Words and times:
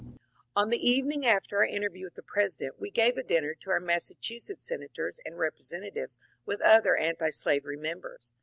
On 0.55 0.71
the 0.71 0.79
evening 0.89 1.27
after 1.27 1.57
our 1.57 1.63
interview 1.63 2.05
with 2.05 2.15
the 2.15 2.23
President 2.23 2.79
we 2.79 2.89
gave 2.89 3.17
a 3.17 3.23
dinner 3.23 3.53
to 3.59 3.69
our 3.69 3.79
Massachusetts 3.79 4.65
senators 4.65 5.19
and 5.27 5.35
representa 5.35 5.93
tives, 5.93 6.17
with 6.43 6.59
other 6.61 6.97
antblavery 6.99 7.77
members. 7.77 8.31